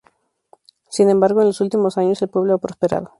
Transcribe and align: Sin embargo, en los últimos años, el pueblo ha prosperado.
Sin 0.89 1.11
embargo, 1.11 1.41
en 1.41 1.47
los 1.49 1.61
últimos 1.61 1.99
años, 1.99 2.19
el 2.23 2.29
pueblo 2.29 2.55
ha 2.55 2.57
prosperado. 2.57 3.09